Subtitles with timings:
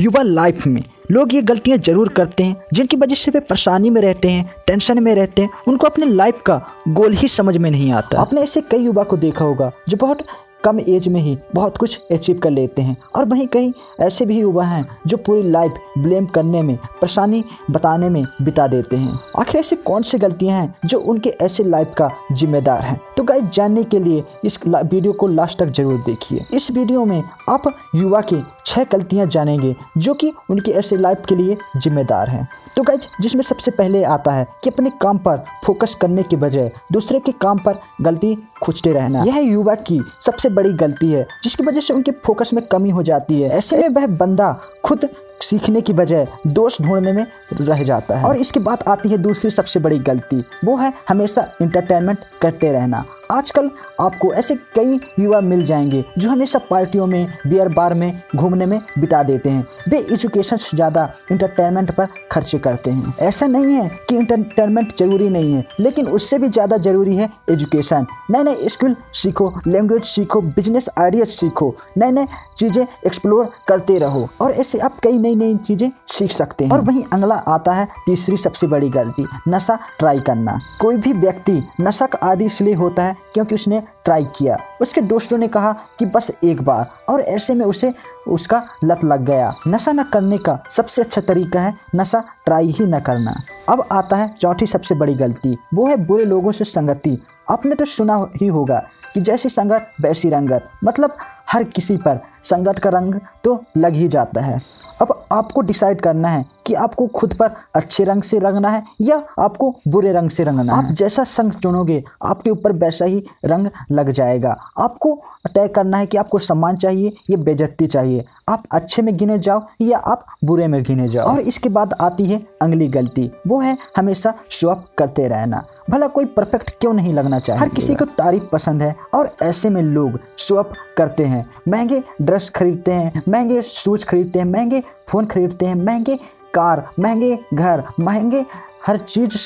[0.00, 4.00] युवा लाइफ में। लोग ये गलतियाँ ज़रूर करते हैं, जिनकी वजह से वे परेशानी में
[4.02, 7.90] रहते हैं, टेंशन में रहते हैं। उनको अपने लाइफ का गोल ही समझ में नहीं
[7.92, 10.22] आता। आपने ऐसे कई युवा को देखा होगा, जो बहुत
[10.64, 14.38] कम एज में ही बहुत कुछ अचीव कर लेते हैं। और वहीं कहीं ऐसे भी
[14.38, 19.60] युवा हैं जो पूरी लाइफ ब्लेम करने में, परेशानी बताने में बिता देते हैं। आखिर
[19.60, 23.00] ऐसी कौन सी गलतियाँ हैं जो उनके ऐसे लाइफ का जिम्मेदार हैं?
[23.16, 27.22] तो गाइस जानने के लिए इस वीडियो को लास्ट तक ज़रूर देखिए। इस वीडियो में
[27.48, 32.46] आप युवा के छह गलतियाँ जानेंगे जो कि उनकी ऐसे लाइफ के लिए जिम्मेदार हैं।
[32.80, 36.70] तो गाइज़ जिसमें सबसे पहले आता है कि अपने काम पर फोकस करने के बजाय
[36.92, 41.64] दूसरे के काम पर गलती खुचते रहना। यह युवा की सबसे बड़ी गलती है, जिसकी
[41.64, 44.52] वजह से उनके फोकस में कमी हो जाती है। ऐसे में वह बंदा
[44.84, 45.08] खुद
[45.42, 49.50] सीखने की बजाय दोष ढूँढने में रह जाता है। और इसके बाद आती है दूसरी
[49.50, 53.70] सबसे बड़ी गलती, वो है हमेशा इंटरटेनमेंट करते रहना। आजकल
[54.00, 58.80] आपको ऐसे कई युवा मिल जाएँगे जो हमेशा पार्टियों में बियर बार में, घूमने में
[58.98, 63.88] बिता देते हैं। वे एजुकेशन से ज़्यादा इंटरटेनमेंट पर खर्चे करते हैं। ऐसा नहीं है
[64.08, 68.96] कि इंटरटेनमेंट ज़रूरी नहीं है, लेकिन उससे भी ज़्यादा ज़रूरी है एजुकेशन नए नए स्किल
[69.12, 72.26] सीखो लैंग्वेज सीखो बिज़नेस आइडियाज़ सीखो। नए नए
[72.58, 76.80] चीज़ें एक्सप्लोर करते रहो और ऐसे आप कई नई नई चीज़ें सीख सकते हैं। और
[76.80, 82.06] वहीं अगला आता है तीसरी सबसे बड़ी गलती, नशा ट्राई करना। कोई भी व्यक्ति नशा
[82.06, 86.30] का आदि इसलिए होता है क्योंकि उसने ट्राई किया। उसके दोस्तों ने कहा कि बस
[86.44, 87.94] एक बार, और ऐसे में उसे,
[88.28, 92.86] उसका लत लग गया। नशा न करने का सबसे अच्छा तरीका है नशा ट्राई ही
[92.86, 93.34] न करना।
[93.68, 97.18] अब आता है चौथी सबसे बड़ी गलती। वो है बुरे लोगों से संगति।
[97.50, 98.82] आपने तो सुना ही होगा
[99.14, 101.16] कि जैसी संगत, वैसी रंगत। मतलब
[101.50, 104.60] हर किसी पर संगत का रंग तो लग ही जाता है।
[105.02, 109.16] अब आपको डिसाइड करना है कि आपको खुद पर अच्छे रंग से रंगना है या
[109.38, 113.68] आपको बुरे रंग से रंगना है। आप जैसा संग चुनोगे आपके ऊपर वैसा ही रंग
[113.92, 115.18] लग जाएगा। आपको
[115.54, 119.62] तय करना है कि आपको सम्मान चाहिए या बेजती चाहिए। आप अच्छे में गिने जाओ
[119.80, 123.76] या आप बुरे में गिने जाओ। और इसके बाद आती है अगली गलती। वो है
[123.96, 128.44] हमेशा शॉप करते रहना। भला कोई परफेक्ट क्यों नहीं लगना चाहिए हर किसी को तारीफ़
[128.52, 134.04] पसंद है और ऐसे में लोग शॉप करते हैं। महँगे ड्रेस खरीदते हैं महँगे शूज़
[134.04, 136.18] खरीदते हैं महँगे फ़ोन खरीदते हैं महँगे
[136.54, 138.44] कार महँगे घर महँगे
[138.86, 139.36] हर चीज़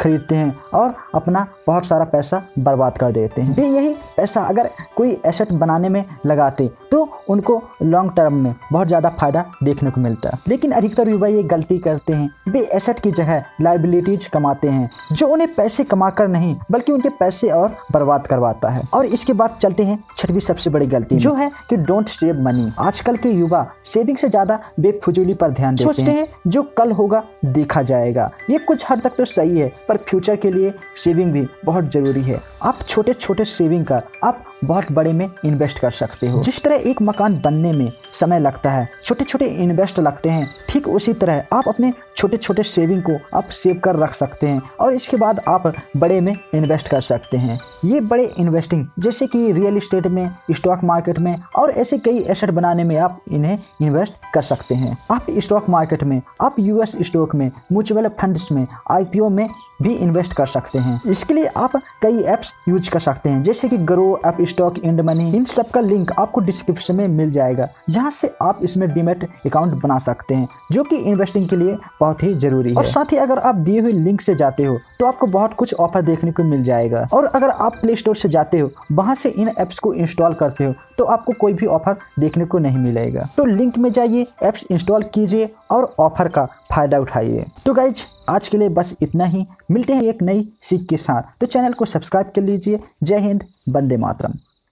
[0.00, 4.70] खरीदते हैं और अपना बहुत सारा पैसा बर्बाद कर देते हैं। वे यही पैसा अगर
[4.96, 10.00] कोई एसेट बनाने में लगाते तो उनको लॉन्ग टर्म में बहुत ज़्यादा फ़ायदा देखने को
[10.00, 14.68] मिलता है। लेकिन अधिकतर युवा ये गलती करते हैं। वे एसेट की जगह लाइबिलिटीज कमाते
[14.68, 19.32] हैं जो उन्हें पैसे कमाकर नहीं बल्कि उनके पैसे और बर्बाद करवाता है। और इसके
[19.32, 23.30] बाद चलते हैं छठवीं सबसे बड़ी गलती जो है कि डोंट सेव मनी आजकल के
[23.30, 28.30] युवा सेविंग से ज़्यादा बेफजूली पर ध्यान देते सोचते हैं जो कल होगा देखा जाएगा।
[28.50, 32.22] ये कुछ हद तक तो सही है, पर फ्यूचर के लिए सेविंग भी बहुत ज़रूरी
[32.22, 36.62] है। आप छोटे छोटे सेविंग कर आप बहुत बड़े में इन्वेस्ट कर सकते हो। जिस
[36.62, 41.12] तरह एक मकान बनने में समय लगता है छोटे छोटे इन्वेस्ट लगते हैं, ठीक उसी
[41.12, 45.16] तरह आप अपने छोटे छोटे सेविंग को आप सेव कर रख सकते हैं और इसके
[45.16, 50.06] बाद आप बड़े में इन्वेस्ट कर सकते हैं। ये बड़े इन्वेस्टिंग जैसे कि रियल इस्टेट
[50.06, 54.74] में स्टॉक मार्केट में और ऐसे कई एसेट बनाने में आप इन्हें इन्वेस्ट कर सकते
[54.74, 59.48] हैं। आप स्टॉक मार्केट में, आप यूएस स्टॉक में म्यूचुअल फंड्स में आईपीओ में
[59.84, 63.68] भी इन्वेस्ट कर सकते हैं। इसके लिए आप कई एप्स यूज़ कर सकते हैं जैसे
[63.68, 67.68] कि Groww app stock IND money इन सब का लिंक आपको डिस्क्रिप्शन में मिल जाएगा
[67.90, 72.22] जहाँ से आप इसमें डीमेट अकाउंट बना सकते हैं जो कि इन्वेस्टिंग के लिए बहुत
[72.22, 75.06] ही ज़रूरी है। और साथ ही अगर आप दिए हुए लिंक से जाते हो तो
[75.06, 78.58] आपको बहुत कुछ ऑफ़र देखने को मिल जाएगा। और अगर आप प्ले स्टोर से जाते
[78.58, 82.44] हो, वहाँ से इन ऐप्स को इंस्टॉल करते हो तो आपको कोई भी ऑफ़र देखने
[82.44, 87.44] को नहीं मिलेगा। तो लिंक में जाइए ऐप्स इंस्टॉल कीजिए और ऑफ़र का फ़ायदा उठाइए।
[87.66, 91.38] तो गाइज़ आज के लिए बस इतना ही। मिलते हैं एक नई सीख के साथ।
[91.40, 94.32] तो चैनल को सब्सक्राइब कर लीजिए। जय हिंद बंदे मातरम।